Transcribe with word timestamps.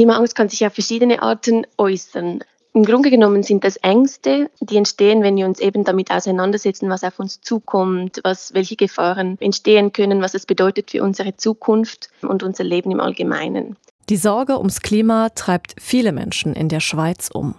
Klimaangst 0.00 0.34
kann 0.34 0.48
sich 0.48 0.64
auf 0.64 0.72
verschiedene 0.72 1.20
Arten 1.20 1.66
äußern. 1.76 2.42
Im 2.72 2.86
Grunde 2.86 3.10
genommen 3.10 3.42
sind 3.42 3.64
das 3.64 3.76
Ängste, 3.76 4.50
die 4.60 4.78
entstehen, 4.78 5.22
wenn 5.22 5.36
wir 5.36 5.44
uns 5.44 5.60
eben 5.60 5.84
damit 5.84 6.10
auseinandersetzen, 6.10 6.88
was 6.88 7.04
auf 7.04 7.18
uns 7.18 7.42
zukommt, 7.42 8.18
was, 8.24 8.54
welche 8.54 8.76
Gefahren 8.76 9.36
entstehen 9.40 9.92
können, 9.92 10.22
was 10.22 10.32
es 10.32 10.46
bedeutet 10.46 10.90
für 10.90 11.02
unsere 11.02 11.36
Zukunft 11.36 12.08
und 12.22 12.42
unser 12.42 12.64
Leben 12.64 12.90
im 12.92 12.98
Allgemeinen. 12.98 13.76
Die 14.08 14.16
Sorge 14.16 14.56
ums 14.56 14.80
Klima 14.80 15.28
treibt 15.34 15.74
viele 15.78 16.12
Menschen 16.12 16.54
in 16.54 16.70
der 16.70 16.80
Schweiz 16.80 17.28
um. 17.30 17.54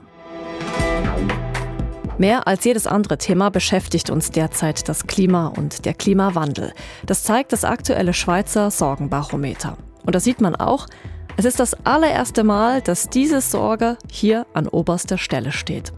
Mehr 2.17 2.47
als 2.47 2.65
jedes 2.65 2.87
andere 2.87 3.19
Thema 3.19 3.51
beschäftigt 3.51 4.09
uns 4.09 4.31
derzeit 4.31 4.89
das 4.89 5.05
Klima 5.05 5.53
und 5.55 5.85
der 5.85 5.93
Klimawandel. 5.93 6.73
Das 7.05 7.21
zeigt 7.21 7.53
das 7.53 7.65
aktuelle 7.65 8.15
Schweizer 8.15 8.71
Sorgenbarometer. 8.71 9.77
Und 10.03 10.15
da 10.15 10.19
sieht 10.19 10.41
man 10.41 10.55
auch, 10.55 10.87
es 11.37 11.45
ist 11.45 11.59
das 11.59 11.73
allererste 11.85 12.43
Mal, 12.43 12.81
dass 12.81 13.09
diese 13.09 13.41
Sorge 13.41 13.97
hier 14.09 14.45
an 14.53 14.67
oberster 14.67 15.17
Stelle 15.17 15.51
steht. 15.51 15.93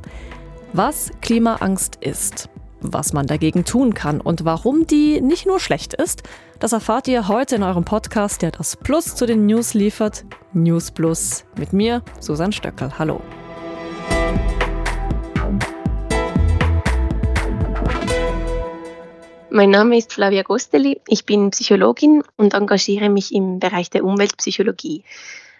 Was 0.73 1.11
Klimaangst 1.21 1.97
ist, 2.01 2.49
was 2.81 3.13
man 3.13 3.27
dagegen 3.27 3.65
tun 3.65 3.93
kann 3.93 4.21
und 4.21 4.45
warum 4.45 4.87
die 4.87 5.21
nicht 5.21 5.45
nur 5.45 5.59
schlecht 5.59 5.93
ist, 5.93 6.23
das 6.59 6.73
erfahrt 6.73 7.07
ihr 7.07 7.27
heute 7.27 7.55
in 7.55 7.63
eurem 7.63 7.85
Podcast, 7.85 8.41
der 8.41 8.51
das 8.51 8.77
Plus 8.77 9.15
zu 9.15 9.25
den 9.25 9.45
News 9.45 9.73
liefert. 9.73 10.25
News 10.53 10.91
Plus 10.91 11.45
mit 11.57 11.73
mir, 11.73 12.01
Susan 12.19 12.51
Stöckel. 12.51 12.97
Hallo. 12.97 13.21
Mein 19.55 19.69
Name 19.69 19.99
ist 19.99 20.11
Flavia 20.11 20.41
Gosteli. 20.41 20.99
Ich 21.07 21.27
bin 21.27 21.51
Psychologin 21.51 22.23
und 22.37 22.55
engagiere 22.55 23.07
mich 23.09 23.31
im 23.31 23.59
Bereich 23.59 23.91
der 23.91 24.03
Umweltpsychologie. 24.03 25.03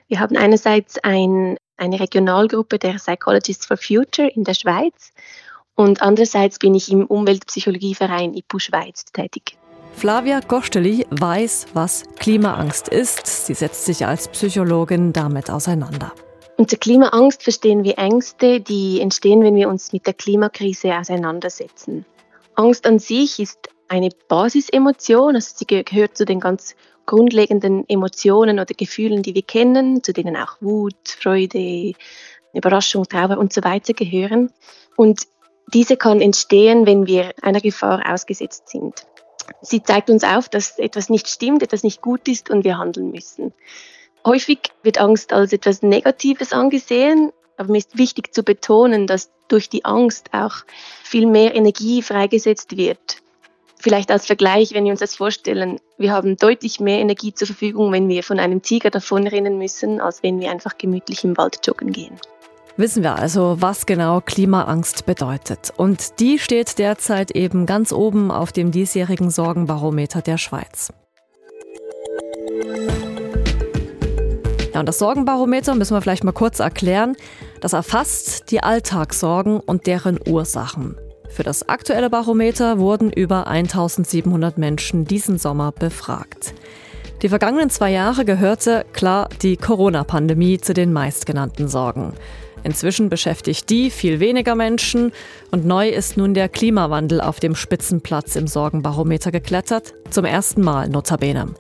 Wir 0.08 0.20
haben 0.20 0.36
einerseits 0.36 0.98
ein, 1.04 1.58
eine 1.78 2.00
Regionalgruppe 2.00 2.80
der 2.80 2.94
Psychologists 2.94 3.68
for 3.68 3.78
Future 3.78 4.28
in 4.28 4.46
der 4.46 4.56
Schweiz 4.56 5.14
und 5.76 6.02
andererseits 6.02 6.58
bin 6.58 6.74
ich 6.74 6.92
im 6.92 7.06
Umweltpsychologieverein 7.06 8.34
IPU 8.34 8.58
Schweiz 8.58 9.06
tätig. 9.14 9.60
Flavia 9.94 10.40
Gosteli 10.40 11.06
weiß, 11.12 11.68
was 11.76 12.04
Klimaangst 12.18 12.88
ist. 12.88 13.28
Sie 13.46 13.54
setzt 13.54 13.86
sich 13.86 14.08
als 14.08 14.28
Psychologin 14.28 15.14
damit 15.14 15.52
auseinander. 15.52 16.12
Unter 16.58 16.78
Klimaangst 16.78 17.44
verstehen 17.44 17.84
wir 17.84 18.00
Ängste, 18.00 18.60
die 18.60 19.02
entstehen, 19.02 19.44
wenn 19.44 19.56
wir 19.56 19.70
uns 19.70 19.94
mit 19.94 20.08
der 20.08 20.16
Klimakrise 20.16 20.98
auseinandersetzen. 20.98 22.08
Angst 22.56 22.86
an 22.86 23.00
sich 23.00 23.40
ist 23.40 23.70
eine 23.88 24.10
Basisemotion, 24.28 25.36
also 25.36 25.52
sie 25.56 25.66
gehört 25.66 26.18
zu 26.18 26.26
den 26.26 26.40
ganz 26.40 26.76
grundlegenden 27.06 27.88
Emotionen 27.90 28.60
oder 28.60 28.74
Gefühlen, 28.74 29.24
die 29.24 29.36
wir 29.36 29.42
kennen, 29.42 30.04
zu 30.04 30.14
denen 30.14 30.38
auch 30.38 30.58
Wut, 30.62 30.96
Freude, 31.06 31.94
Überraschung, 32.54 33.04
Trauer 33.04 33.38
und 33.38 33.52
so 33.52 33.64
weiter 33.64 33.94
gehören. 33.94 34.52
Und 34.96 35.24
diese 35.74 35.98
kann 35.98 36.22
entstehen, 36.22 36.86
wenn 36.86 37.08
wir 37.08 37.34
einer 37.42 37.62
Gefahr 37.62 38.02
ausgesetzt 38.12 38.70
sind. 38.70 39.06
Sie 39.62 39.84
zeigt 39.84 40.10
uns 40.10 40.24
auf, 40.24 40.48
dass 40.50 40.80
etwas 40.80 41.10
nicht 41.10 41.28
stimmt, 41.28 41.64
etwas 41.64 41.84
nicht 41.84 42.02
gut 42.02 42.28
ist 42.28 42.50
und 42.50 42.64
wir 42.64 42.78
handeln 42.78 43.12
müssen. 43.12 43.54
Häufig 44.26 44.60
wird 44.84 45.00
Angst 45.00 45.34
als 45.34 45.52
etwas 45.52 45.82
Negatives 45.82 46.54
angesehen, 46.54 47.34
aber 47.58 47.72
mir 47.72 47.78
ist 47.78 47.98
wichtig 47.98 48.34
zu 48.34 48.44
betonen, 48.44 49.08
dass 49.08 49.32
durch 49.48 49.70
die 49.70 49.86
Angst 49.86 50.30
auch 50.34 50.64
viel 51.04 51.28
mehr 51.28 51.56
Energie 51.56 52.02
freigesetzt 52.02 52.78
wird. 52.78 53.18
Vielleicht 53.80 54.12
als 54.12 54.26
Vergleich, 54.26 54.74
wenn 54.74 54.86
wir 54.86 54.92
uns 54.92 55.02
das 55.02 55.16
vorstellen, 55.16 55.80
wir 55.98 56.14
haben 56.14 56.38
deutlich 56.38 56.80
mehr 56.80 57.00
Energie 57.00 57.34
zur 57.34 57.48
Verfügung, 57.48 57.92
wenn 57.92 58.08
wir 58.08 58.24
von 58.24 58.40
einem 58.40 58.62
Tiger 58.62 58.90
davonrennen 58.90 59.58
müssen, 59.58 60.00
als 60.00 60.24
wenn 60.24 60.40
wir 60.40 60.52
einfach 60.52 60.78
gemütlich 60.78 61.26
im 61.26 61.36
Wald 61.36 61.60
joggen 61.68 61.92
gehen. 61.92 62.18
Wissen 62.78 63.04
wir 63.04 63.16
also, 63.18 63.58
was 63.60 63.86
genau 63.86 64.22
Klimaangst 64.22 65.06
bedeutet. 65.06 65.72
Und 65.76 66.20
die 66.20 66.40
steht 66.40 66.80
derzeit 66.80 67.32
eben 67.32 67.66
ganz 67.66 67.92
oben 67.92 68.32
auf 68.32 68.52
dem 68.52 68.72
diesjährigen 68.72 69.30
Sorgenbarometer 69.30 70.22
der 70.22 70.38
Schweiz. 70.38 70.92
Ja, 74.74 74.80
und 74.80 74.88
das 74.88 74.98
Sorgenbarometer 74.98 75.76
müssen 75.76 75.96
wir 75.96 76.02
vielleicht 76.02 76.24
mal 76.24 76.32
kurz 76.32 76.60
erklären. 76.60 77.16
Das 77.62 77.74
erfasst 77.74 78.50
die 78.50 78.64
Alltagssorgen 78.64 79.60
und 79.60 79.86
deren 79.86 80.20
Ursachen. 80.28 80.98
Für 81.30 81.44
das 81.44 81.70
aktuelle 81.70 82.10
Barometer 82.10 82.80
wurden 82.80 83.12
über 83.12 83.48
1700 83.48 84.58
Menschen 84.58 85.06
diesen 85.06 85.38
Sommer 85.38 85.72
befragt. 85.72 86.54
Die 87.22 87.30
vergangenen 87.30 87.70
zwei 87.70 87.92
Jahre 87.92 88.26
gehörte, 88.26 88.86
klar, 88.94 89.30
die 89.42 89.58
Corona-Pandemie 89.58 90.58
zu 90.58 90.74
den 90.74 90.92
meistgenannten 90.92 91.68
Sorgen. 91.68 92.14
Inzwischen 92.64 93.10
beschäftigt 93.10 93.70
die 93.70 93.90
viel 93.90 94.20
weniger 94.20 94.56
Menschen 94.56 95.12
und 95.52 95.66
neu 95.66 95.90
ist 95.90 96.18
nun 96.18 96.34
der 96.34 96.50
Klimawandel 96.50 97.22
auf 97.22 97.40
dem 97.40 97.56
Spitzenplatz 97.56 98.36
im 98.36 98.48
Sorgenbarometer 98.48 99.32
geklettert, 99.32 99.94
zum 100.10 100.26
ersten 100.26 100.62
Mal 100.62 100.90
notabene. 100.90 101.54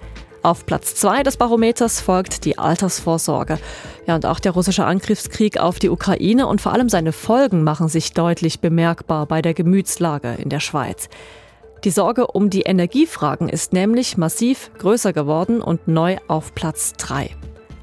Auf 0.43 0.65
Platz 0.65 0.93
zwei 0.95 1.23
des 1.23 1.37
Barometers 1.37 2.01
folgt 2.01 2.43
die 2.43 2.57
Altersvorsorge. 2.57 3.59
Ja, 4.05 4.15
und 4.15 4.25
auch 4.25 4.41
der 4.41 4.51
russische 4.51 4.85
Angriffskrieg 4.85 5.57
auf 5.57 5.79
die 5.79 5.89
Ukraine 5.89 6.47
und 6.47 6.59
vor 6.59 6.73
allem 6.73 6.89
seine 6.89 7.13
Folgen 7.13 7.63
machen 7.63 7.87
sich 7.87 8.11
deutlich 8.11 8.59
bemerkbar 8.59 9.25
bei 9.25 9.41
der 9.41 9.53
Gemütslage 9.53 10.33
in 10.33 10.49
der 10.49 10.59
Schweiz. 10.59 11.07
Die 11.85 11.91
Sorge 11.91 12.27
um 12.27 12.49
die 12.49 12.63
Energiefragen 12.63 13.47
ist 13.47 13.71
nämlich 13.71 14.17
massiv 14.17 14.69
größer 14.79 15.13
geworden 15.13 15.61
und 15.61 15.87
neu 15.87 16.17
auf 16.27 16.53
Platz 16.53 16.91
drei. 16.97 17.29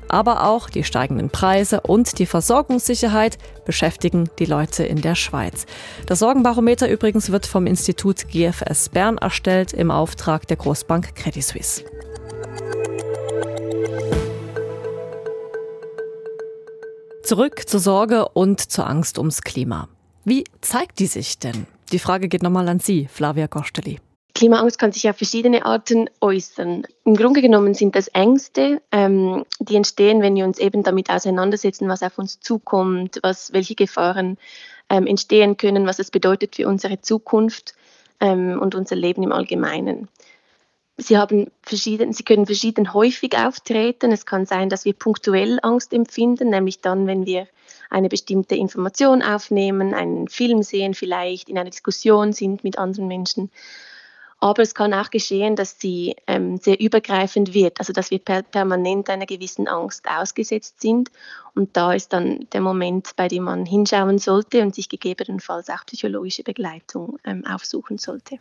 Aber 0.09 0.45
auch 0.47 0.69
die 0.69 0.85
steigenden 0.85 1.31
Preise 1.31 1.81
und 1.81 2.19
die 2.19 2.27
Versorgungssicherheit 2.27 3.39
beschäftigen 3.65 4.29
die 4.39 4.45
Leute 4.45 4.85
in 4.85 5.01
der 5.01 5.15
Schweiz. 5.15 5.65
Das 6.05 6.19
Sorgenbarometer 6.19 6.91
übrigens 6.91 7.33
wird 7.33 7.47
vom 7.47 7.67
Institut 7.67 8.29
GFS 8.29 8.91
Bern 8.91 9.17
erstellt 9.17 9.73
im 9.73 9.91
Auftrag 9.91 10.47
der 10.47 10.59
Großbank 10.59 11.15
Credit 11.15 11.45
Suisse. 11.45 11.85
Zurück 17.31 17.69
zur 17.69 17.79
Sorge 17.79 18.27
und 18.27 18.59
zur 18.59 18.89
Angst 18.89 19.17
ums 19.17 19.43
Klima. 19.43 19.89
Wie 20.25 20.43
zeigt 20.63 20.99
die 20.99 21.07
sich 21.07 21.39
denn? 21.39 21.69
Die 21.93 22.01
Frage 22.01 22.27
geht 22.27 22.43
nochmal 22.43 22.69
an 22.69 22.81
Sie, 22.81 23.07
Flavia 23.07 23.47
Kosteli. 23.47 24.01
Klimaangst 24.35 24.81
kann 24.81 24.91
sich 24.91 25.09
auf 25.09 25.17
verschiedene 25.17 25.65
Arten 25.65 26.11
äußern. 26.21 26.89
Im 27.05 27.15
Grunde 27.15 27.41
genommen 27.41 27.75
sind 27.75 27.95
das 27.95 28.09
Ängste, 28.09 28.83
ähm, 28.91 29.45
die 29.61 29.77
entstehen, 29.77 30.23
wenn 30.23 30.35
wir 30.35 30.45
uns 30.45 30.59
eben 30.59 30.83
damit 30.83 31.09
auseinandersetzen, 31.09 31.89
was 31.89 32.03
auf 32.03 32.19
uns 32.19 32.41
zukommt, 32.41 33.21
was, 33.23 33.53
welche 33.53 33.77
Gefahren 33.77 34.37
ähm, 34.89 35.07
entstehen 35.07 35.57
können, 35.57 35.87
was 35.87 36.01
es 36.01 36.11
bedeutet 36.11 36.57
für 36.57 36.67
unsere 36.67 37.01
Zukunft 37.01 37.75
ähm, 38.19 38.59
und 38.61 38.75
unser 38.75 38.97
Leben 38.97 39.23
im 39.23 39.31
Allgemeinen. 39.31 40.09
Sie, 41.01 41.17
haben 41.17 41.51
verschieden, 41.63 42.13
sie 42.13 42.25
können 42.25 42.47
verschieden 42.47 42.93
häufig 42.93 43.37
auftreten. 43.37 44.13
Es 44.13 44.27
kann 44.27 44.47
sein, 44.47 44.69
dass 44.69 44.85
wir 44.85 44.93
punktuell 44.93 45.59
Angst 45.63 45.93
empfinden, 45.93 46.51
nämlich 46.51 46.81
dann, 46.81 47.07
wenn 47.07 47.27
wir 47.27 47.47
eine 47.89 48.09
bestimmte 48.09 48.55
Information 48.55 49.23
aufnehmen, 49.23 49.95
einen 49.95 50.29
Film 50.29 50.63
sehen 50.63 50.95
vielleicht, 50.95 51.49
in 51.49 51.59
einer 51.59 51.71
Diskussion 51.71 52.33
sind 52.33 52.65
mit 52.65 52.79
anderen 52.79 53.09
Menschen. 53.09 53.51
Aber 54.43 54.63
es 54.63 54.75
kann 54.75 54.95
auch 54.95 55.11
geschehen, 55.11 55.55
dass 55.55 55.79
sie 55.79 56.17
ähm, 56.27 56.57
sehr 56.57 56.81
übergreifend 56.81 57.53
wird, 57.53 57.79
also 57.79 57.93
dass 57.93 58.11
wir 58.11 58.19
per 58.19 58.43
permanent 58.43 59.11
einer 59.11 59.27
gewissen 59.27 59.69
Angst 59.69 60.07
ausgesetzt 60.09 60.81
sind. 60.81 61.11
Und 61.55 61.77
da 61.77 61.93
ist 61.93 62.15
dann 62.15 62.47
der 62.53 62.63
Moment, 62.63 63.11
bei 63.17 63.29
dem 63.29 63.45
man 63.45 63.67
hinschauen 63.67 64.19
sollte 64.19 64.63
und 64.63 64.75
sich 64.75 64.89
gegebenenfalls 64.89 65.69
auch 65.69 65.85
psychologische 65.85 66.43
Begleitung 66.43 67.19
ähm, 67.25 67.45
aufsuchen 67.47 67.99
sollte. 67.99 68.39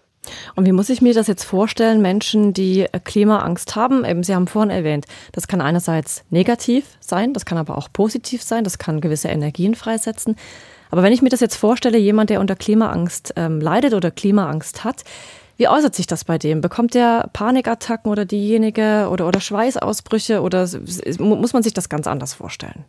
Und 0.55 0.65
wie 0.65 0.71
muss 0.71 0.89
ich 0.89 1.01
mir 1.01 1.13
das 1.13 1.27
jetzt 1.27 1.43
vorstellen, 1.43 2.01
Menschen, 2.01 2.53
die 2.53 2.81
äh, 2.81 2.99
Klimaangst 2.99 3.75
haben? 3.75 4.05
Eben, 4.05 4.23
Sie 4.23 4.35
haben 4.35 4.47
vorhin 4.47 4.69
erwähnt, 4.69 5.05
das 5.31 5.47
kann 5.47 5.61
einerseits 5.61 6.23
negativ 6.29 6.85
sein, 6.99 7.33
das 7.33 7.45
kann 7.45 7.57
aber 7.57 7.77
auch 7.77 7.91
positiv 7.91 8.43
sein, 8.43 8.63
das 8.63 8.77
kann 8.77 9.01
gewisse 9.01 9.29
Energien 9.29 9.75
freisetzen. 9.75 10.35
Aber 10.91 11.03
wenn 11.03 11.13
ich 11.13 11.21
mir 11.21 11.29
das 11.29 11.39
jetzt 11.39 11.55
vorstelle, 11.55 11.97
jemand, 11.97 12.29
der 12.29 12.39
unter 12.39 12.55
Klimaangst 12.55 13.33
ähm, 13.35 13.61
leidet 13.61 13.93
oder 13.93 14.11
Klimaangst 14.11 14.83
hat, 14.83 15.03
wie 15.57 15.67
äußert 15.67 15.93
sich 15.93 16.07
das 16.07 16.23
bei 16.23 16.37
dem? 16.37 16.61
Bekommt 16.61 16.93
der 16.93 17.29
Panikattacken 17.33 18.09
oder 18.09 18.23
diejenige 18.23 19.09
oder, 19.11 19.27
oder 19.27 19.41
Schweißausbrüche 19.41 20.41
oder 20.41 20.67
muss 21.19 21.53
man 21.53 21.63
sich 21.63 21.73
das 21.73 21.89
ganz 21.89 22.07
anders 22.07 22.33
vorstellen? 22.33 22.85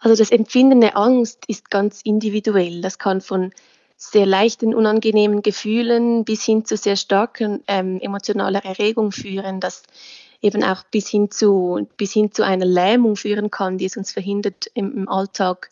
Also 0.00 0.16
das 0.16 0.30
Empfinden 0.30 0.80
der 0.80 0.96
Angst 0.96 1.44
ist 1.46 1.70
ganz 1.70 2.00
individuell. 2.02 2.80
Das 2.80 2.98
kann 2.98 3.20
von 3.20 3.52
sehr 4.02 4.24
leichten, 4.24 4.74
unangenehmen 4.74 5.42
Gefühlen 5.42 6.24
bis 6.24 6.42
hin 6.42 6.64
zu 6.64 6.78
sehr 6.78 6.96
starken 6.96 7.62
ähm, 7.66 8.00
emotionaler 8.00 8.64
Erregung 8.64 9.12
führen, 9.12 9.60
das 9.60 9.82
eben 10.40 10.64
auch 10.64 10.84
bis 10.90 11.08
hin 11.08 11.30
zu, 11.30 11.86
bis 11.98 12.14
hin 12.14 12.32
zu 12.32 12.42
einer 12.42 12.64
Lähmung 12.64 13.16
führen 13.16 13.50
kann, 13.50 13.76
die 13.76 13.84
es 13.84 13.98
uns 13.98 14.10
verhindert, 14.10 14.70
im, 14.72 14.96
im 14.96 15.08
Alltag 15.08 15.70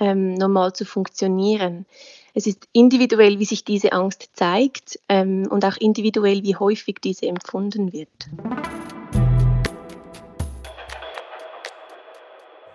ähm, 0.00 0.34
normal 0.34 0.72
zu 0.72 0.84
funktionieren. 0.84 1.86
Es 2.34 2.48
ist 2.48 2.66
individuell, 2.72 3.38
wie 3.38 3.44
sich 3.44 3.64
diese 3.64 3.92
Angst 3.92 4.30
zeigt 4.34 4.98
ähm, 5.08 5.46
und 5.48 5.64
auch 5.64 5.76
individuell, 5.76 6.42
wie 6.42 6.56
häufig 6.56 6.96
diese 7.00 7.26
empfunden 7.26 7.92
wird. 7.92 8.08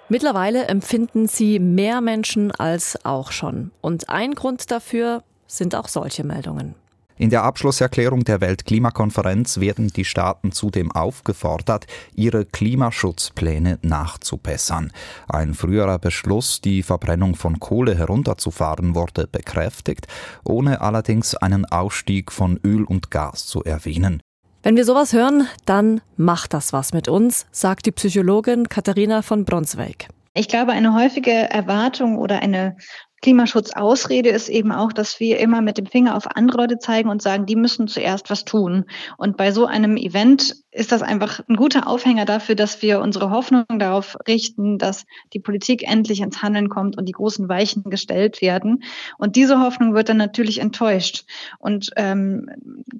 Mittlerweile 0.09 0.67
empfinden 0.67 1.27
sie 1.27 1.59
mehr 1.59 2.01
Menschen 2.01 2.51
als 2.51 3.03
auch 3.05 3.31
schon. 3.31 3.71
Und 3.81 4.09
ein 4.09 4.33
Grund 4.35 4.69
dafür 4.69 5.23
sind 5.47 5.75
auch 5.75 5.87
solche 5.87 6.23
Meldungen. 6.23 6.75
In 7.15 7.29
der 7.29 7.43
Abschlusserklärung 7.43 8.23
der 8.23 8.41
Weltklimakonferenz 8.41 9.59
werden 9.59 9.87
die 9.89 10.03
Staaten 10.03 10.51
zudem 10.51 10.91
aufgefordert, 10.91 11.85
ihre 12.15 12.43
Klimaschutzpläne 12.43 13.77
nachzubessern. 13.83 14.91
Ein 15.29 15.53
früherer 15.53 15.99
Beschluss, 15.99 16.59
die 16.59 16.81
Verbrennung 16.81 17.35
von 17.35 17.59
Kohle 17.59 17.95
herunterzufahren, 17.95 18.95
wurde 18.95 19.27
bekräftigt, 19.27 20.07
ohne 20.43 20.81
allerdings 20.81 21.35
einen 21.35 21.65
Ausstieg 21.65 22.31
von 22.31 22.59
Öl 22.65 22.83
und 22.83 23.11
Gas 23.11 23.45
zu 23.45 23.63
erwähnen. 23.63 24.21
Wenn 24.65 24.77
wir 24.77 24.85
sowas 24.85 25.11
hören, 25.11 25.49
dann 25.65 25.99
macht 26.15 26.53
das 26.53 26.71
was 26.71 26.93
mit 26.93 27.09
uns, 27.09 27.45
sagt 27.51 27.85
die 27.85 27.91
Psychologin 27.91 28.69
Katharina 28.69 29.21
von 29.21 29.43
Bronswijk. 29.43 30.07
Ich 30.33 30.47
glaube, 30.47 30.71
eine 30.71 30.93
häufige 30.93 31.31
Erwartung 31.31 32.17
oder 32.17 32.41
eine 32.41 32.77
Klimaschutzausrede 33.23 34.29
ist 34.29 34.49
eben 34.49 34.73
auch, 34.73 34.91
dass 34.91 35.21
wir 35.21 35.39
immer 35.39 35.61
mit 35.61 35.77
dem 35.77 35.85
Finger 35.85 36.15
auf 36.15 36.35
andere 36.35 36.57
Leute 36.57 36.77
zeigen 36.77 37.09
und 37.09 37.21
sagen, 37.21 37.45
die 37.45 37.55
müssen 37.55 37.87
zuerst 37.87 38.29
was 38.29 38.43
tun. 38.43 38.83
Und 39.17 39.37
bei 39.37 39.53
so 39.53 39.65
einem 39.65 39.95
Event 39.95 40.57
ist 40.73 40.91
das 40.91 41.01
einfach 41.01 41.39
ein 41.47 41.55
guter 41.55 41.87
Aufhänger 41.87 42.25
dafür, 42.25 42.55
dass 42.55 42.81
wir 42.81 42.99
unsere 42.99 43.29
Hoffnung 43.29 43.63
darauf 43.79 44.17
richten, 44.27 44.77
dass 44.77 45.05
die 45.31 45.39
Politik 45.39 45.89
endlich 45.89 46.19
ins 46.19 46.41
Handeln 46.41 46.67
kommt 46.67 46.97
und 46.97 47.05
die 47.05 47.13
großen 47.13 47.47
Weichen 47.47 47.83
gestellt 47.83 48.41
werden. 48.41 48.83
Und 49.17 49.35
diese 49.35 49.61
Hoffnung 49.61 49.93
wird 49.93 50.09
dann 50.09 50.17
natürlich 50.17 50.59
enttäuscht. 50.59 51.25
Und 51.59 51.91
ähm, 51.95 52.49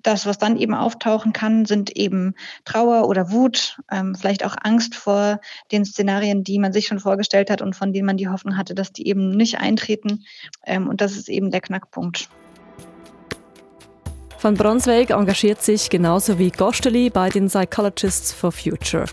das, 0.04 0.26
was 0.26 0.38
dann 0.38 0.58
eben 0.58 0.74
auftauchen 0.74 1.34
kann, 1.34 1.66
sind 1.66 1.98
eben 1.98 2.36
Trauer 2.64 3.10
oder 3.10 3.32
Wut, 3.32 3.80
ähm, 3.92 4.16
vielleicht 4.16 4.46
auch 4.46 4.56
Angst 4.62 4.96
vor 4.96 5.42
den 5.72 5.84
Szenarien, 5.84 6.44
die 6.44 6.60
man 6.60 6.72
sich 6.72 6.88
schon 6.88 7.00
vorgestellt 7.00 7.50
hat 7.50 7.62
und 7.62 7.76
von 7.76 7.92
denen 7.92 8.06
man 8.06 8.18
die 8.18 8.30
Hoffnung 8.30 8.56
hatte, 8.56 8.76
dass 8.76 8.94
die 8.94 9.08
eben 9.08 9.32
nicht 9.32 9.60
eintreten. 9.60 10.13
Ähm, 10.66 10.88
und 10.88 11.02
das 11.02 11.16
ist 11.16 11.30
eben 11.30 11.52
der 11.52 11.62
Knackpunkt. 11.62 12.30
Van 14.42 14.56
Bronswijk 14.56 15.12
engagiert 15.12 15.62
sich 15.62 15.90
genauso 15.90 16.38
wie 16.38 16.52
Gosteli 16.52 17.10
bei 17.10 17.30
den 17.30 17.48
Psychologists 17.48 18.34
for 18.34 18.52
Future. 18.52 19.06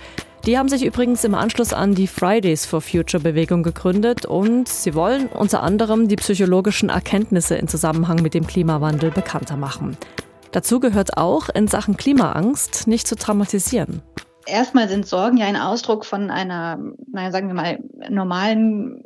Die 0.47 0.59
haben 0.59 0.69
sich 0.69 0.85
übrigens 0.85 1.23
im 1.23 1.35
Anschluss 1.35 1.73
an 1.73 1.95
die 1.95 2.07
Fridays 2.07 2.65
for 2.65 2.81
Future 2.81 3.23
Bewegung 3.23 3.63
gegründet 3.63 4.25
und 4.25 4.69
sie 4.69 4.95
wollen 4.95 5.27
unter 5.29 5.63
anderem 5.63 6.09
die 6.09 6.17
psychologischen 6.17 6.89
Erkenntnisse 6.89 7.57
in 7.57 7.69
Zusammenhang 7.69 8.23
mit 8.23 8.33
dem 8.33 8.47
Klimawandel 8.47 9.11
bekannter 9.11 9.57
machen. 9.57 9.97
Dazu 10.51 10.81
gehört 10.81 11.17
auch, 11.17 11.49
in 11.51 11.69
Sachen 11.69 11.97
Klimaangst 11.97 12.87
nicht 12.87 13.07
zu 13.07 13.17
traumatisieren. 13.17 14.03
Erstmal 14.47 14.89
sind 14.89 15.07
Sorgen 15.07 15.37
ja 15.37 15.47
ein 15.47 15.57
Ausdruck 15.57 16.05
von 16.05 16.31
einer, 16.31 16.79
naja, 17.13 17.31
sagen 17.31 17.49
wir 17.49 17.55
mal, 17.55 17.79
normalen 18.09 19.05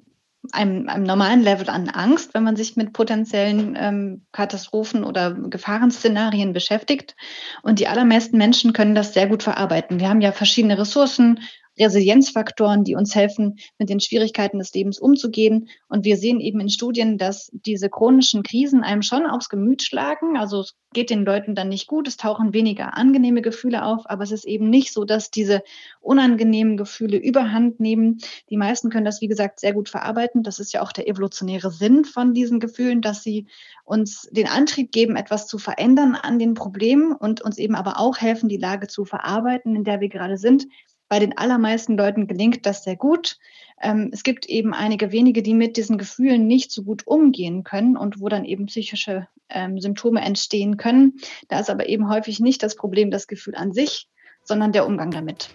einem, 0.52 0.88
einem 0.88 1.05
normalen 1.05 1.43
Level 1.43 1.69
an 1.70 1.88
Angst, 1.88 2.35
wenn 2.35 2.43
man 2.43 2.56
sich 2.56 2.76
mit 2.76 2.93
potenziellen 2.93 3.76
ähm, 3.79 4.26
Katastrophen 4.32 5.05
oder 5.05 5.32
Gefahrenszenarien 5.32 6.52
beschäftigt. 6.52 7.17
Und 7.62 7.79
die 7.79 7.88
allermeisten 7.88 8.37
Menschen 8.38 8.73
können 8.73 8.94
das 8.94 9.14
sehr 9.14 9.26
gut 9.26 9.43
verarbeiten. 9.43 10.00
Wir 10.00 10.08
haben 10.08 10.20
ja 10.20 10.32
verschiedene 10.32 10.79
Ressourcen, 10.79 11.41
Resilienzfaktoren, 11.79 12.85
die 12.85 12.94
uns 12.94 13.15
helfen, 13.15 13.56
mit 13.79 13.88
den 13.88 14.00
Schwierigkeiten 14.00 14.59
des 14.59 14.73
Lebens 14.75 14.99
umzugehen. 14.99 15.69
Und 15.88 16.05
wir 16.05 16.17
sehen 16.17 16.41
eben 16.41 16.61
in 16.61 16.69
Studien, 16.69 17.19
dass 17.19 17.50
diese 17.53 17.88
chronischen 17.88 18.43
Krisen 18.43 18.82
einem 18.82 19.03
schon 19.03 19.26
aufs 19.26 19.49
Gemüt 19.49 19.82
schlagen. 19.82 20.37
Also 20.37 20.61
es 20.61 20.75
geht 20.93 21.11
den 21.11 21.25
Leuten 21.25 21.55
dann 21.55 21.69
nicht 21.69 21.87
gut, 21.87 22.06
es 22.06 22.17
tauchen 22.17 22.55
weniger 22.55 22.97
angenehme 22.97 23.43
Gefühle 23.43 23.85
auf, 23.85 24.09
aber 24.09 24.23
es 24.23 24.31
ist 24.31 24.44
eben 24.44 24.71
nicht 24.71 24.93
so, 24.93 25.05
dass 25.05 25.31
diese 25.31 25.62
unangenehmen 26.00 26.76
Gefühle 26.76 27.17
überhand 27.17 27.81
nehmen. 27.81 28.19
Die 28.49 28.56
meisten 28.56 28.91
können 28.91 29.05
das, 29.05 29.20
wie 29.20 29.29
gesagt, 29.29 29.61
sehr 29.61 29.73
gut 29.73 29.88
verarbeiten. 29.88 30.43
Das 30.43 30.61
ist 30.61 30.73
ja 30.73 30.82
auch 30.82 30.93
der 30.93 31.09
evolutionäre 31.09 31.70
Sinn 31.70 32.05
von 32.05 32.32
diesen 32.32 32.61
Gefühlen, 32.61 33.03
dass 33.03 33.23
sie 33.23 33.47
uns 33.85 34.29
den 34.31 34.47
Antrieb 34.47 34.93
geben, 34.93 35.17
etwas 35.17 35.47
zu 35.47 35.59
verändern 35.59 36.15
an 36.15 36.38
den 36.38 36.55
Problemen 36.55 37.12
und 37.12 37.43
uns 37.43 37.59
eben 37.59 37.75
aber 37.75 37.99
auch 37.99 38.19
helfen, 38.19 38.49
die 38.49 38.56
Lage 38.56 38.87
zu 38.87 39.05
verarbeiten, 39.05 39.75
in 39.75 39.85
der 39.85 40.00
wir 40.00 40.09
gerade 40.09 40.38
sind. 40.38 40.67
Bei 41.14 41.20
den 41.20 41.38
allermeisten 41.38 41.96
Leuten 41.96 42.26
gelingt 42.26 42.66
das 42.66 42.82
sehr 42.82 42.96
gut. 42.96 43.38
Ähm, 43.81 44.11
es 44.12 44.25
gibt 44.25 44.46
eben 44.46 44.75
einige 44.75 45.12
wenige, 45.12 45.44
die 45.44 45.55
mit 45.55 45.76
diesen 45.76 45.96
Gefühlen 45.96 46.49
nicht 46.49 46.72
so 46.72 46.82
gut 46.82 47.06
umgehen 47.06 47.62
können 47.62 47.96
und 47.96 48.20
wo 48.20 48.28
dann 48.28 48.44
eben 48.44 48.66
psychische 48.66 49.28
ähm, 49.49 49.78
Symptome 49.78 50.22
entstehen 50.22 50.76
können. 50.76 51.20
Da 51.46 51.61
ist 51.61 51.70
aber 51.70 51.88
eben 51.88 52.08
häufig 52.11 52.40
nicht 52.40 52.64
das 52.64 52.75
Problem 52.75 53.12
das 53.12 53.28
Gefühl 53.28 53.55
an 53.55 53.72
sich, 53.72 54.08
sondern 54.43 54.72
der 54.72 54.88
Umgang 54.88 55.12
damit. 55.12 55.50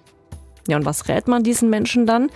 Ja, 0.70 0.78
und 0.78 0.86
was 0.86 1.10
rät 1.10 1.28
man 1.28 1.44
diesen 1.44 1.70
Menschen 1.70 2.06
dann? 2.06 2.30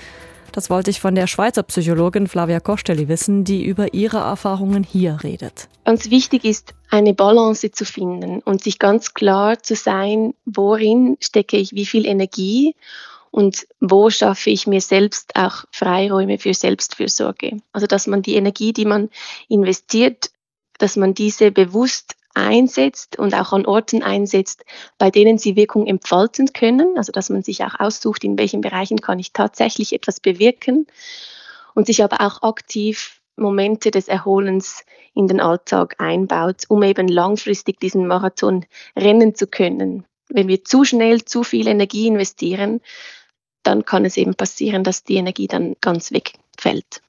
Das 0.51 0.69
wollte 0.69 0.91
ich 0.91 0.99
von 0.99 1.15
der 1.15 1.27
Schweizer 1.27 1.63
Psychologin 1.63 2.27
Flavia 2.27 2.59
Kostelli 2.59 3.07
wissen, 3.07 3.45
die 3.45 3.63
über 3.63 3.93
ihre 3.93 4.17
Erfahrungen 4.17 4.83
hier 4.83 5.19
redet. 5.23 5.69
Ganz 5.85 6.09
wichtig 6.09 6.43
ist, 6.43 6.73
eine 6.89 7.13
Balance 7.13 7.71
zu 7.71 7.85
finden 7.85 8.41
und 8.41 8.61
sich 8.61 8.79
ganz 8.79 9.13
klar 9.13 9.63
zu 9.63 9.75
sein, 9.75 10.33
worin 10.43 11.15
stecke 11.21 11.55
ich 11.55 11.71
wie 11.71 11.85
viel 11.85 12.05
Energie 12.05 12.75
und 13.33 13.68
wo 13.80 14.12
schaffe 14.12 14.51
ich 14.51 14.68
mir 14.68 14.80
selbst 14.80 15.35
auch 15.35 15.65
Freiräume 15.71 16.38
für 16.38 16.53
Selbstfürsorge. 16.53 17.57
Also 17.71 17.88
dass 17.88 18.06
man 18.06 18.21
die 18.21 18.35
Energie, 18.35 18.74
die 18.74 18.85
man 18.85 19.09
investiert, 19.50 20.30
dass 20.77 20.97
man 20.97 21.15
diese 21.15 21.51
bewusst 21.51 22.15
einsetzt 22.35 23.18
und 23.18 23.33
auch 23.33 23.51
an 23.51 23.65
Orten 23.65 24.03
einsetzt, 24.03 24.65
bei 25.00 25.09
denen 25.09 25.39
sie 25.39 25.56
Wirkung 25.56 25.88
entfalten 25.88 26.53
können. 26.53 26.95
Also 26.95 27.12
dass 27.12 27.31
man 27.31 27.41
sich 27.41 27.63
auch 27.63 27.80
aussucht, 27.80 28.24
in 28.24 28.38
welchen 28.38 28.62
Bereichen 28.62 29.01
kann 29.01 29.18
ich 29.18 29.33
tatsächlich 29.33 29.94
etwas 29.94 30.19
bewirken 30.19 30.86
und 31.74 31.88
sich 31.88 32.03
aber 32.03 32.21
auch 32.21 32.44
aktiv 32.44 33.19
Momente 33.36 33.89
des 33.89 34.09
Erholens 34.09 34.86
in 35.15 35.27
den 35.27 35.39
Alltag 35.39 35.95
einbaut, 35.97 36.65
um 36.68 36.83
eben 36.83 37.07
langfristig 37.07 37.79
diesen 37.79 38.06
Marathon 38.06 38.63
rennen 38.95 39.33
zu 39.33 39.47
können. 39.47 40.06
Wenn 40.29 40.47
wir 40.47 40.63
zu 40.63 40.86
schnell 40.86 41.25
zu 41.25 41.44
viel 41.44 41.68
Energie 41.68 42.06
investieren, 42.06 42.79
dann 43.63 43.86
kann 43.86 44.06
es 44.06 44.18
eben 44.18 44.36
passieren, 44.36 44.83
dass 44.83 45.04
die 45.04 45.15
Energie 45.15 45.48
dann 45.48 45.75
ganz 45.81 46.12
wegfällt. 46.12 47.01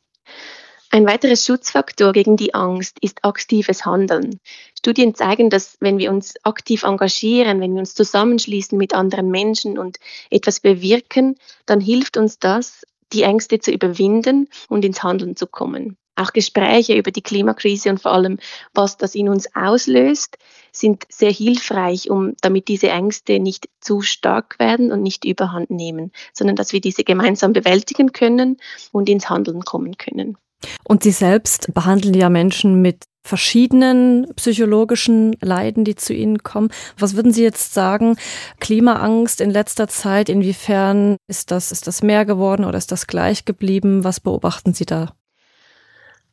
Ein 0.91 1.07
weiteres 1.07 1.45
Schutzfaktor 1.45 2.13
gegen 2.13 2.37
die 2.37 2.55
Angst 2.55 2.99
ist 3.01 3.25
aktives 3.25 3.85
Handeln. 3.85 4.39
Studien 4.79 5.17
zeigen, 5.17 5.51
dass 5.51 5.77
wenn 5.81 5.99
wir 5.99 6.11
uns 6.11 6.35
aktiv 6.45 6.85
engagieren, 6.85 7.61
wenn 7.61 7.75
wir 7.75 7.81
uns 7.81 7.97
zusammenschließen 7.97 8.79
mit 8.79 8.95
anderen 8.95 9.29
Menschen 9.29 9.77
und 9.77 9.99
etwas 10.31 10.61
bewirken, 10.61 11.35
dann 11.67 11.81
hilft 11.81 12.17
uns 12.17 12.39
das, 12.39 12.87
die 13.13 13.23
Ängste 13.23 13.59
zu 13.59 13.73
überwinden 13.73 14.49
und 14.69 14.85
ins 14.85 15.03
Handeln 15.03 15.35
zu 15.35 15.49
kommen. 15.49 15.97
Auch 16.17 16.33
Gespräche 16.33 16.97
über 16.97 17.11
die 17.11 17.23
Klimakrise 17.23 17.91
und 17.91 18.01
vor 18.01 18.13
allem, 18.13 18.39
was 18.73 18.97
das 18.97 19.15
in 19.15 19.29
uns 19.29 19.49
auslöst, 19.55 20.39
sind 20.73 21.05
sehr 21.09 21.31
hilfreich, 21.31 22.11
um 22.11 22.35
damit 22.41 22.69
diese 22.69 22.89
Ängste 22.89 23.39
nicht 23.41 23.69
zu 23.81 24.01
stark 24.01 24.59
werden 24.59 24.93
und 24.93 25.03
nicht 25.03 25.25
überhand 25.25 25.71
nehmen, 25.71 26.13
sondern 26.33 26.57
dass 26.57 26.73
wir 26.73 26.81
diese 26.81 27.05
gemeinsam 27.05 27.53
bewältigen 27.53 28.13
können 28.13 28.59
und 28.93 29.09
ins 29.09 29.29
Handeln 29.29 29.63
kommen 29.63 29.97
können. 29.97 30.37
Und 30.85 31.03
Sie 31.03 31.11
selbst 31.11 31.73
behandeln 31.75 32.15
ja 32.15 32.29
Menschen 32.29 32.81
mit 32.81 33.05
verschiedenen 33.27 34.27
psychologischen 34.37 35.37
Leiden, 35.41 35.85
die 35.85 35.95
zu 35.95 36.13
Ihnen 36.13 36.43
kommen. 36.43 36.69
Was 36.99 37.17
würden 37.17 37.33
Sie 37.33 37.43
jetzt 37.43 37.73
sagen? 37.73 38.17
Klimaangst 38.61 39.41
in 39.41 39.51
letzter 39.51 39.89
Zeit, 39.89 40.29
inwiefern 40.29 41.17
ist 41.27 41.51
das, 41.51 41.73
ist 41.73 41.87
das 41.87 42.03
mehr 42.03 42.27
geworden 42.27 42.65
oder 42.65 42.79
ist 42.79 42.93
das 42.93 43.07
gleich 43.07 43.45
geblieben? 43.45 44.05
Was 44.05 44.21
beobachten 44.21 44.75
Sie 44.75 44.85
da? 44.85 45.15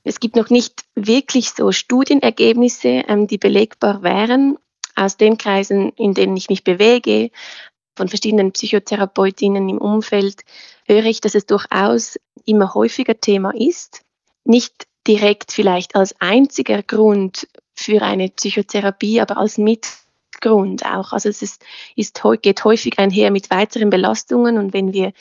Es 0.03 0.20
gibt 0.20 0.36
noch 0.36 0.50
nicht 0.50 0.84
wirklich 0.96 1.51
so 1.51 1.72
Studienergebnisse, 1.72 3.03
ähm, 3.08 3.27
die 3.27 3.38
belegbar 3.38 4.03
wären. 4.03 4.58
Aus 4.96 5.17
den 5.17 5.38
Kreisen, 5.38 5.91
in 5.96 6.13
denen 6.13 6.36
ich 6.36 6.50
mich 6.50 6.63
bewege, 6.63 7.31
von 7.96 8.10
verschiedenen 8.10 8.51
Psychotherapeutinnen 8.51 9.70
im 9.70 9.77
Umfeld, 9.77 10.41
höre 10.86 11.05
ich, 11.05 11.22
dass 11.22 11.36
es 11.36 11.46
durchaus 11.46 12.20
immer 12.46 12.74
häufiger 12.74 13.20
Thema 13.20 13.53
ist 13.55 14.03
nicht 14.43 14.88
direkt 15.08 15.51
vielleicht 15.51 15.96
als 15.96 16.15
einziger 16.20 16.84
Grund 16.84 17.48
für 17.74 18.01
eine 18.01 18.29
Psychotherapie, 18.29 19.22
aber 19.22 19.38
als 19.38 19.58
Mitgrund 19.58 20.86
auch. 20.86 21.13
Also 21.13 21.29
es 21.29 21.41
ist, 21.41 21.63
ist, 21.96 22.22
geht 22.41 22.63
häufig 22.63 23.00
einher 23.00 23.31
mit 23.31 23.50
weiteren 23.50 23.89
Belastungen 23.89 24.58
und 24.58 24.74
wenn 24.74 24.93
wir 24.93 25.13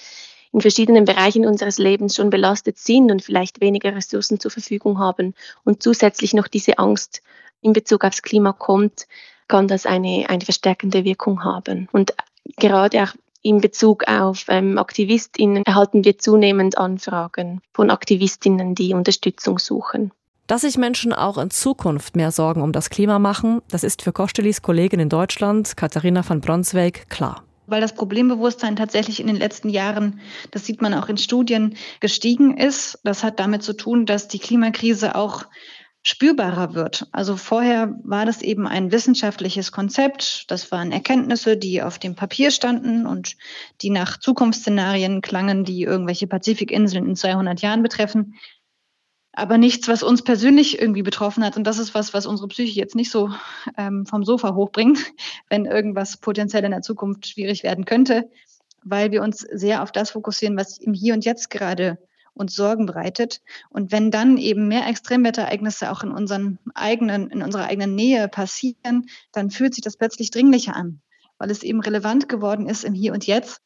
in 0.52 0.60
verschiedenen 0.60 1.04
Bereichen 1.04 1.46
unseres 1.46 1.78
Lebens 1.78 2.16
schon 2.16 2.30
belastet 2.30 2.78
sind 2.78 3.10
und 3.10 3.22
vielleicht 3.22 3.60
weniger 3.60 3.94
Ressourcen 3.94 4.40
zur 4.40 4.50
Verfügung 4.50 4.98
haben 4.98 5.34
und 5.64 5.82
zusätzlich 5.82 6.34
noch 6.34 6.48
diese 6.48 6.78
Angst 6.78 7.22
in 7.60 7.72
Bezug 7.72 8.04
aufs 8.04 8.22
Klima 8.22 8.52
kommt, 8.52 9.06
kann 9.48 9.68
das 9.68 9.86
eine, 9.86 10.26
eine 10.28 10.44
verstärkende 10.44 11.04
Wirkung 11.04 11.44
haben. 11.44 11.88
Und 11.92 12.14
gerade 12.56 13.02
auch 13.02 13.14
in 13.42 13.60
Bezug 13.60 14.06
auf 14.06 14.46
ähm, 14.48 14.78
AktivistInnen 14.78 15.64
erhalten 15.64 16.04
wir 16.04 16.18
zunehmend 16.18 16.78
Anfragen 16.78 17.60
von 17.72 17.90
AktivistInnen, 17.90 18.74
die 18.74 18.94
Unterstützung 18.94 19.58
suchen. 19.58 20.12
Dass 20.46 20.62
sich 20.62 20.76
Menschen 20.76 21.12
auch 21.12 21.38
in 21.38 21.50
Zukunft 21.50 22.16
mehr 22.16 22.32
Sorgen 22.32 22.60
um 22.60 22.72
das 22.72 22.90
Klima 22.90 23.18
machen, 23.18 23.62
das 23.70 23.84
ist 23.84 24.02
für 24.02 24.12
Kostelis 24.12 24.62
Kollegin 24.62 25.00
in 25.00 25.08
Deutschland, 25.08 25.76
Katharina 25.76 26.28
van 26.28 26.40
Bronswijk, 26.40 27.08
klar. 27.08 27.44
Weil 27.70 27.80
das 27.80 27.94
Problembewusstsein 27.94 28.76
tatsächlich 28.76 29.20
in 29.20 29.26
den 29.26 29.36
letzten 29.36 29.68
Jahren, 29.68 30.20
das 30.50 30.66
sieht 30.66 30.82
man 30.82 30.94
auch 30.94 31.08
in 31.08 31.16
Studien, 31.16 31.76
gestiegen 32.00 32.56
ist. 32.56 32.98
Das 33.04 33.24
hat 33.24 33.40
damit 33.40 33.62
zu 33.62 33.72
tun, 33.72 34.06
dass 34.06 34.28
die 34.28 34.38
Klimakrise 34.38 35.14
auch 35.14 35.44
spürbarer 36.02 36.74
wird. 36.74 37.08
Also 37.12 37.36
vorher 37.36 37.94
war 38.04 38.24
das 38.24 38.40
eben 38.40 38.66
ein 38.66 38.90
wissenschaftliches 38.90 39.70
Konzept. 39.70 40.50
Das 40.50 40.72
waren 40.72 40.92
Erkenntnisse, 40.92 41.56
die 41.56 41.82
auf 41.82 41.98
dem 41.98 42.14
Papier 42.14 42.50
standen 42.50 43.06
und 43.06 43.36
die 43.82 43.90
nach 43.90 44.18
Zukunftsszenarien 44.18 45.20
klangen, 45.20 45.64
die 45.64 45.82
irgendwelche 45.82 46.26
Pazifikinseln 46.26 47.06
in 47.06 47.16
200 47.16 47.60
Jahren 47.60 47.82
betreffen. 47.82 48.34
Aber 49.32 49.58
nichts, 49.58 49.86
was 49.88 50.02
uns 50.02 50.22
persönlich 50.22 50.80
irgendwie 50.80 51.02
betroffen 51.02 51.44
hat. 51.44 51.56
Und 51.56 51.64
das 51.64 51.78
ist 51.78 51.94
was, 51.94 52.12
was 52.12 52.26
unsere 52.26 52.48
Psyche 52.48 52.80
jetzt 52.80 52.96
nicht 52.96 53.10
so 53.10 53.30
ähm, 53.76 54.04
vom 54.04 54.24
Sofa 54.24 54.54
hochbringt, 54.54 54.98
wenn 55.48 55.66
irgendwas 55.66 56.16
potenziell 56.16 56.64
in 56.64 56.72
der 56.72 56.82
Zukunft 56.82 57.28
schwierig 57.28 57.62
werden 57.62 57.84
könnte, 57.84 58.28
weil 58.82 59.12
wir 59.12 59.22
uns 59.22 59.40
sehr 59.40 59.82
auf 59.82 59.92
das 59.92 60.10
fokussieren, 60.10 60.56
was 60.56 60.78
im 60.78 60.94
Hier 60.94 61.14
und 61.14 61.24
Jetzt 61.24 61.50
gerade 61.50 61.98
uns 62.34 62.54
Sorgen 62.54 62.86
bereitet. 62.86 63.40
Und 63.68 63.92
wenn 63.92 64.10
dann 64.10 64.36
eben 64.36 64.68
mehr 64.68 64.86
Extremwetterereignisse 64.86 65.90
auch 65.90 66.02
in, 66.02 66.10
unseren 66.10 66.58
eigenen, 66.74 67.28
in 67.30 67.42
unserer 67.42 67.66
eigenen 67.66 67.94
Nähe 67.94 68.28
passieren, 68.28 69.08
dann 69.32 69.50
fühlt 69.50 69.74
sich 69.74 69.84
das 69.84 69.96
plötzlich 69.96 70.30
dringlicher 70.30 70.74
an, 70.74 71.00
weil 71.38 71.50
es 71.50 71.62
eben 71.62 71.80
relevant 71.80 72.28
geworden 72.28 72.66
ist 72.66 72.84
im 72.84 72.94
Hier 72.94 73.12
und 73.12 73.26
Jetzt. 73.26 73.60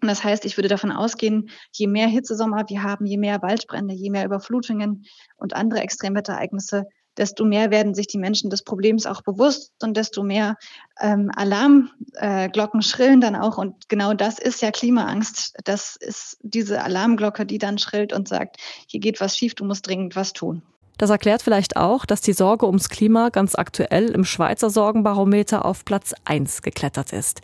Und 0.00 0.08
das 0.08 0.22
heißt, 0.22 0.44
ich 0.44 0.56
würde 0.56 0.68
davon 0.68 0.92
ausgehen, 0.92 1.50
je 1.72 1.86
mehr 1.86 2.06
Hitzesommer 2.06 2.64
wir 2.68 2.82
haben, 2.82 3.06
je 3.06 3.18
mehr 3.18 3.42
Waldbrände, 3.42 3.94
je 3.94 4.10
mehr 4.10 4.24
Überflutungen 4.24 5.06
und 5.36 5.54
andere 5.54 5.80
Extremwetterereignisse, 5.80 6.84
desto 7.18 7.44
mehr 7.44 7.70
werden 7.70 7.94
sich 7.94 8.06
die 8.06 8.18
Menschen 8.18 8.48
des 8.48 8.62
Problems 8.62 9.04
auch 9.04 9.22
bewusst 9.22 9.72
und 9.82 9.96
desto 9.96 10.22
mehr 10.22 10.56
ähm, 11.00 11.30
Alarmglocken 11.34 12.80
äh, 12.80 12.82
schrillen 12.82 13.20
dann 13.20 13.34
auch. 13.34 13.58
Und 13.58 13.88
genau 13.88 14.14
das 14.14 14.38
ist 14.38 14.62
ja 14.62 14.70
Klimaangst. 14.70 15.54
Das 15.64 15.96
ist 15.96 16.38
diese 16.42 16.82
Alarmglocke, 16.82 17.44
die 17.44 17.58
dann 17.58 17.78
schrillt 17.78 18.12
und 18.12 18.28
sagt, 18.28 18.56
hier 18.86 19.00
geht 19.00 19.20
was 19.20 19.36
schief, 19.36 19.54
du 19.54 19.64
musst 19.64 19.86
dringend 19.86 20.14
was 20.14 20.32
tun. 20.32 20.62
Das 20.96 21.10
erklärt 21.10 21.42
vielleicht 21.42 21.76
auch, 21.76 22.06
dass 22.06 22.20
die 22.20 22.32
Sorge 22.32 22.66
ums 22.66 22.88
Klima 22.88 23.28
ganz 23.28 23.54
aktuell 23.54 24.10
im 24.10 24.24
Schweizer 24.24 24.70
Sorgenbarometer 24.70 25.64
auf 25.64 25.84
Platz 25.84 26.12
1 26.24 26.62
geklettert 26.62 27.12
ist. 27.12 27.40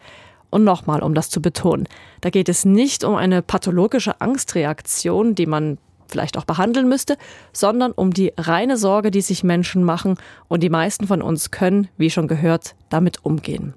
Und 0.55 0.63
nochmal, 0.63 1.03
um 1.03 1.15
das 1.15 1.31
zu 1.31 1.43
betonen, 1.43 1.89
da 2.21 2.31
geht 2.31 2.49
es 2.49 2.65
nicht 2.65 3.03
um 3.03 3.17
eine 3.17 3.43
pathologische 3.43 4.21
Angstreaktion, 4.21 5.35
die 5.35 5.47
man 5.47 5.79
vielleicht 6.07 6.39
auch 6.39 6.45
behandeln 6.45 6.89
müsste, 6.89 7.17
sondern 7.53 7.91
um 7.91 8.13
die 8.13 8.33
reine 8.39 8.77
Sorge, 8.77 9.11
die 9.11 9.21
sich 9.21 9.43
Menschen 9.43 9.83
machen 9.83 10.17
und 10.47 10.63
die 10.63 10.71
meisten 10.71 11.09
von 11.09 11.23
uns 11.23 11.51
können, 11.51 11.89
wie 11.97 12.09
schon 12.09 12.29
gehört, 12.29 12.77
damit 12.89 13.25
umgehen. 13.25 13.75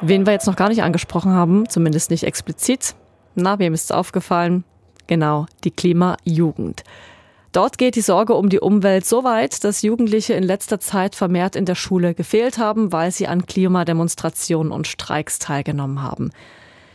Wen 0.00 0.24
wir 0.24 0.32
jetzt 0.32 0.46
noch 0.46 0.56
gar 0.56 0.70
nicht 0.70 0.82
angesprochen 0.82 1.32
haben, 1.32 1.68
zumindest 1.68 2.10
nicht 2.10 2.24
explizit, 2.24 2.94
na, 3.34 3.58
wem 3.58 3.74
ist 3.74 3.84
es 3.84 3.90
aufgefallen? 3.90 4.64
Genau, 5.06 5.44
die 5.64 5.70
Klimajugend. 5.70 6.82
Dort 7.52 7.78
geht 7.78 7.96
die 7.96 8.00
Sorge 8.00 8.34
um 8.34 8.48
die 8.48 8.60
Umwelt 8.60 9.04
so 9.04 9.24
weit, 9.24 9.64
dass 9.64 9.82
Jugendliche 9.82 10.34
in 10.34 10.44
letzter 10.44 10.78
Zeit 10.78 11.16
vermehrt 11.16 11.56
in 11.56 11.64
der 11.64 11.74
Schule 11.74 12.14
gefehlt 12.14 12.58
haben, 12.58 12.92
weil 12.92 13.10
sie 13.10 13.26
an 13.26 13.46
Klimademonstrationen 13.46 14.72
und 14.72 14.86
Streiks 14.86 15.40
teilgenommen 15.40 16.02
haben. 16.02 16.30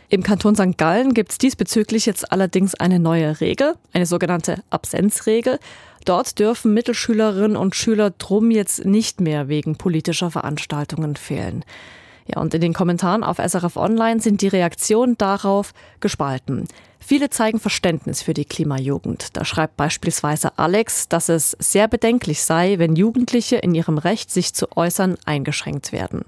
Im 0.08 0.22
Kanton 0.22 0.54
St. 0.54 0.78
Gallen 0.78 1.14
gibt 1.14 1.32
es 1.32 1.38
diesbezüglich 1.38 2.06
jetzt 2.06 2.30
allerdings 2.32 2.74
eine 2.74 2.98
neue 2.98 3.40
Regel, 3.40 3.74
eine 3.92 4.06
sogenannte 4.06 4.62
Absenzregel. 4.70 5.58
Dort 6.04 6.38
dürfen 6.38 6.72
Mittelschülerinnen 6.72 7.56
und 7.56 7.74
Schüler 7.74 8.10
drum 8.10 8.50
jetzt 8.50 8.84
nicht 8.84 9.20
mehr 9.20 9.48
wegen 9.48 9.76
politischer 9.76 10.30
Veranstaltungen 10.30 11.16
fehlen. 11.16 11.64
Ja, 12.26 12.40
und 12.40 12.54
in 12.54 12.60
den 12.60 12.72
Kommentaren 12.72 13.22
auf 13.22 13.38
SRF 13.38 13.76
Online 13.76 14.20
sind 14.20 14.42
die 14.42 14.48
Reaktionen 14.48 15.16
darauf 15.16 15.72
gespalten. 16.00 16.66
Viele 16.98 17.30
zeigen 17.30 17.60
Verständnis 17.60 18.22
für 18.22 18.34
die 18.34 18.44
Klimajugend. 18.44 19.36
Da 19.36 19.44
schreibt 19.44 19.76
beispielsweise 19.76 20.58
Alex, 20.58 21.08
dass 21.08 21.28
es 21.28 21.56
sehr 21.60 21.86
bedenklich 21.86 22.42
sei, 22.42 22.78
wenn 22.78 22.96
Jugendliche 22.96 23.56
in 23.56 23.74
ihrem 23.76 23.98
Recht, 23.98 24.30
sich 24.30 24.54
zu 24.54 24.76
äußern, 24.76 25.16
eingeschränkt 25.24 25.92
werden. 25.92 26.24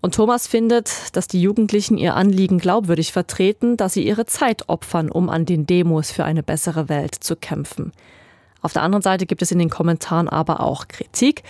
Und 0.00 0.14
Thomas 0.14 0.46
findet, 0.46 1.14
dass 1.16 1.28
die 1.28 1.42
Jugendlichen 1.42 1.98
ihr 1.98 2.14
Anliegen 2.14 2.58
glaubwürdig 2.58 3.12
vertreten, 3.12 3.76
dass 3.76 3.94
sie 3.94 4.06
ihre 4.06 4.26
Zeit 4.26 4.68
opfern, 4.68 5.10
um 5.10 5.28
an 5.28 5.44
den 5.44 5.66
Demos 5.66 6.10
für 6.10 6.24
eine 6.24 6.42
bessere 6.42 6.88
Welt 6.88 7.16
zu 7.16 7.36
kämpfen. 7.36 7.92
Auf 8.62 8.72
der 8.72 8.82
anderen 8.82 9.02
Seite 9.02 9.26
gibt 9.26 9.42
es 9.42 9.52
in 9.52 9.58
den 9.58 9.70
Kommentaren 9.70 10.28
aber 10.28 10.60
auch 10.60 10.88
Kritik. 10.88 11.42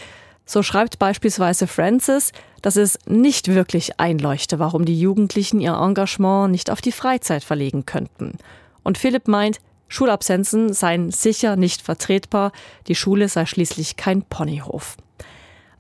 So 0.51 0.63
schreibt 0.63 0.99
beispielsweise 0.99 1.67
Francis, 1.67 2.33
dass 2.63 2.77
es 2.77 2.99
nicht 3.07 3.49
wirklich 3.49 4.01
einleuchte, 4.01 4.59
warum 4.59 4.87
die 4.87 4.99
Jugendlichen 4.99 5.61
ihr 5.61 5.75
Engagement 5.75 6.51
nicht 6.51 6.71
auf 6.71 6.81
die 6.81 6.91
Freizeit 6.91 7.45
verlegen 7.45 7.85
könnten. 7.85 8.39
Und 8.83 8.97
Philipp 8.97 9.29
meint, 9.29 9.61
Schulabsenzen 9.89 10.73
seien 10.73 11.11
sicher 11.11 11.57
nicht 11.57 11.83
vertretbar, 11.83 12.53
die 12.87 12.95
Schule 12.95 13.29
sei 13.29 13.45
schließlich 13.45 13.99
kein 13.99 14.23
Ponyhof. 14.23 14.97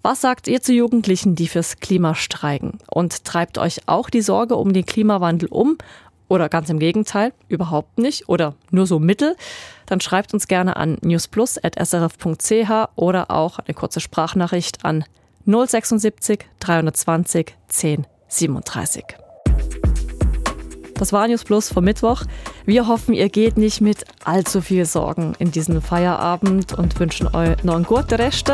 Was 0.02 0.20
sagt 0.20 0.46
ihr 0.48 0.60
zu 0.60 0.75
Jugendlichen, 0.75 1.34
die 1.34 1.48
fürs 1.48 1.78
Klima 1.78 2.14
streiken? 2.14 2.78
Und 2.90 3.25
treibt 3.25 3.56
euch 3.56 3.80
auch 3.87 4.10
die 4.10 4.20
Sorge 4.20 4.56
um 4.56 4.75
den 4.75 4.84
Klimawandel 4.84 5.48
um? 5.48 5.78
Oder 6.28 6.49
ganz 6.49 6.68
im 6.68 6.78
Gegenteil, 6.78 7.32
überhaupt 7.49 7.99
nicht 7.99 8.28
oder 8.28 8.54
nur 8.70 8.87
so 8.87 8.99
mittel? 8.99 9.37
Dann 9.87 10.00
schreibt 10.00 10.35
uns 10.35 10.47
gerne 10.47 10.76
an 10.76 10.99
newsplus.srf.ch 11.00 12.70
oder 12.97 13.30
auch 13.30 13.58
eine 13.58 13.75
kurze 13.75 14.00
Sprachnachricht 14.00 14.85
an 14.85 15.04
076 15.47 16.44
320 16.61 17.56
10 17.68 18.06
37. 18.28 19.04
Das 20.99 21.12
war 21.12 21.28
News 21.28 21.44
Plus 21.44 21.73
vom 21.73 21.85
Mittwoch. 21.85 22.25
Wir 22.66 22.88
hoffen, 22.88 23.14
ihr 23.14 23.28
geht 23.28 23.56
nicht 23.56 23.80
mit 23.80 24.04
allzu 24.25 24.61
viel 24.61 24.85
Sorgen 24.85 25.35
in 25.38 25.52
diesen 25.52 25.80
Feierabend 25.80 26.76
und 26.76 26.99
wünschen 26.99 27.35
euch 27.35 27.62
noch 27.62 27.76
einen 27.76 27.85
guten 27.85 28.14
Rest. 28.14 28.52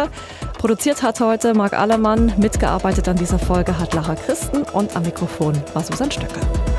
Produziert 0.59 1.03
hat 1.03 1.21
heute 1.21 1.55
Marc 1.55 1.73
Allemann, 1.73 2.33
mitgearbeitet 2.39 3.09
an 3.09 3.17
dieser 3.17 3.39
Folge 3.39 3.79
hat 3.79 3.95
Lara 3.95 4.15
Christen 4.15 4.63
und 4.75 4.95
am 4.95 5.05
Mikrofon 5.05 5.55
war 5.73 5.83
Susanne 5.83 6.13
Stöcker. 6.13 6.74